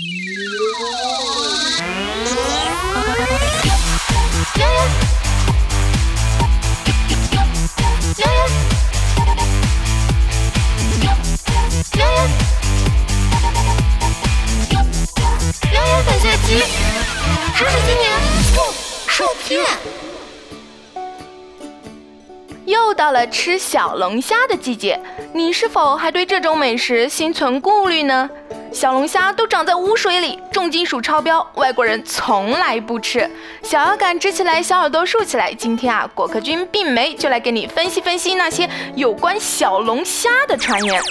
[0.00, 0.06] 知
[17.66, 18.08] 识青年
[18.54, 18.58] 不
[19.06, 19.62] 受骗。
[22.64, 24.98] 又到了吃小龙虾的季节，
[25.34, 28.30] 你是否还对这种美食心存顾虑呢？
[28.72, 33.28] 小龙虾都长在污水里，重金属超标，外国人从来不吃。
[33.62, 35.52] 小摇杆直起来，小耳朵竖起来。
[35.52, 41.02] 今天啊，果壳君并没就来给你分析分析那些有关小龙虾的传言。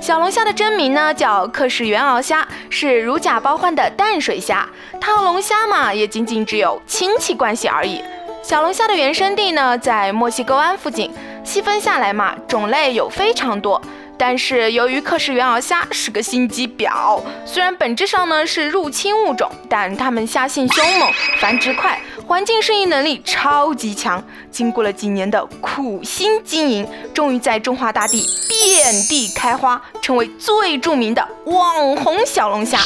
[0.00, 4.68] 小龙虾的真名呢叫克氏原螯虾，是如假包换的淡水虾。
[5.00, 8.04] 它和龙虾嘛，也仅仅只有亲戚关系而已。
[8.42, 11.10] 小龙虾的原生地呢在墨西哥湾附近，
[11.42, 13.80] 细分下来嘛，种类有非常多。
[14.18, 21.08] 但是由于克氏原螯虾是个心机婊，虽然本质上呢是入侵物种，但它们虾性凶猛，
[21.40, 24.22] 繁殖快，环境适应能力超级强。
[24.50, 32.78] 经过了几年的苦心经营，终于在中华大地遍地开花，成为最著名的网红小龙虾。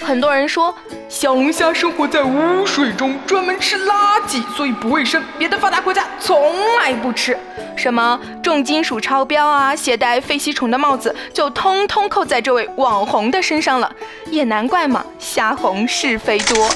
[0.00, 0.74] 很多人说。
[1.08, 5.24] 小龙虾生活在污水中，专门吃垃圾，所以不卫生。
[5.38, 7.36] 别的发达国家从来不吃。
[7.78, 13.90] 什么重金属超标啊，携带肺吸虫的帽子，就通通扣在这位网红的身上了。
[14.30, 16.68] 也难怪嘛，虾红是非多。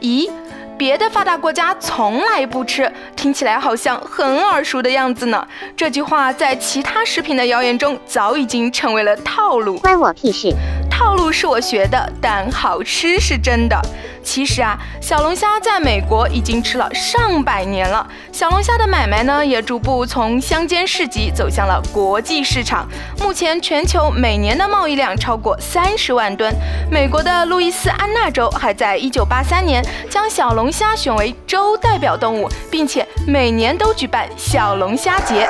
[0.00, 0.28] 咦，
[0.76, 5.46] 别的发达国家从来不吃，听起来好像很耳熟的样子呢。
[5.76, 9.78] 这句话在其他食品的谣言中早已经成为了套路。
[9.78, 10.52] 关我屁事。
[10.98, 13.80] 套路是我学的，但好吃是真的。
[14.24, 18.04] 其实啊，小龙虾在美国已经吃了上百年了。
[18.32, 22.84] 小龙虾的买卖呢，也逐步从乡间市集走向了国际市场。
[23.20, 26.52] 目前全球每年的贸易量超过三十万吨。
[26.90, 35.48] 美国的路易斯安那州还在一九八三年将小龙虾选为州代表动物，并且每年都举办小龙虾节。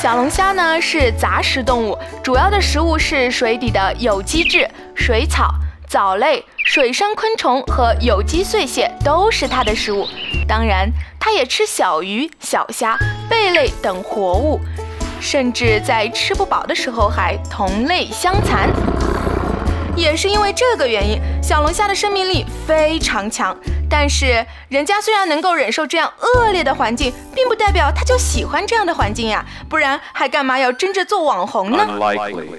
[0.00, 4.64] 小龙虾呢是杂食动物，主要的食物是水底的有机质、
[4.94, 5.52] 水草、
[5.88, 10.06] 藻类、水生昆虫和有机碎屑都是它的食物。
[10.46, 10.88] 当然，
[11.18, 12.96] 它也吃小鱼、小虾、
[13.28, 14.60] 贝类等活物，
[15.20, 18.70] 甚至在吃不饱的时候还同类相残。
[19.96, 23.56] 也是因为这个原因，小龙虾的生命力非常强。
[23.90, 31.86] 但是，人家虽然能够忍受这样恶劣的环境，并不代表他就喜欢这样的环境呀，不然还干嘛要争着做网红呢？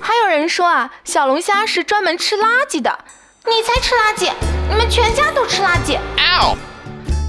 [0.02, 3.00] 还有人说啊，小龙虾是专门吃垃圾的，
[3.46, 4.32] 你才吃垃圾，
[4.70, 5.98] 你们全家都吃垃圾。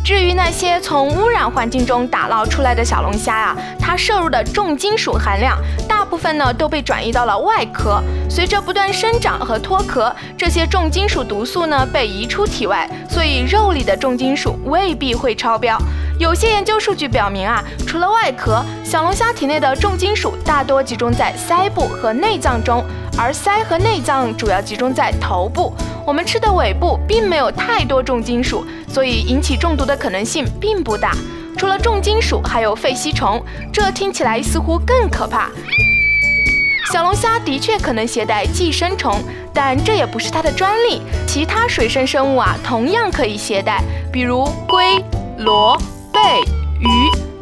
[0.02, 5.56] 至于那些从污染环境中打捞出来的小龙虾呀，它摄入的重金属含量
[5.86, 15.78] 大部分呢都被转移到了外壳，随着不断生长和脱壳，这些重金属毒素呢被移出体外，所以肉里的重金属未必会超标。
[16.18, 22.84] 有些研究数据表明啊，除了外壳，小龙虾体内的重金属大多集中在鳃部和内脏中，
[23.16, 25.72] 而鳃和内脏主要集中在头部。
[26.04, 31.12] 我们吃的尾部并没有太多重金属，所以引起中毒的可能性并不大。
[31.56, 33.40] 除了重金属，还有肺吸虫，
[33.72, 35.50] 这听起来似乎更可怕。
[36.92, 39.22] 小龙虾的确可能携带寄生虫，
[39.54, 45.00] 但这也不是它的专利，其他水生生物啊同样可以携带，比如龟、
[45.38, 45.80] 螺。
[46.12, 46.40] 贝、
[46.80, 46.88] 鱼、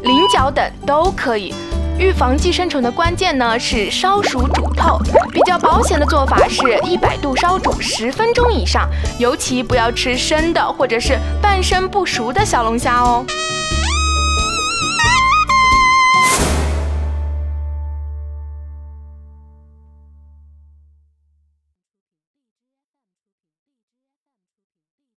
[0.03, 1.53] 菱角等都可以。
[1.97, 4.97] 预防寄生虫的关键呢是烧熟煮透，
[5.33, 8.89] 比较保险的做法是一百度烧煮十分钟以上，
[9.19, 13.25] 尤其不要吃生的或者是半生不熟的小龙虾哦。